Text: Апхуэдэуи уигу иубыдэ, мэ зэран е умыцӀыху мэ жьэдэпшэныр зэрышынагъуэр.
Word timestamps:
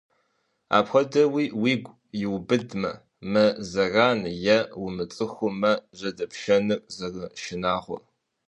Апхуэдэуи 0.77 1.45
уигу 1.61 1.93
иубыдэ, 2.21 2.91
мэ 3.31 3.43
зэран 3.71 4.21
е 4.55 4.57
умыцӀыху 4.85 5.49
мэ 5.61 5.71
жьэдэпшэныр 5.97 6.79
зэрышынагъуэр. 6.95 8.03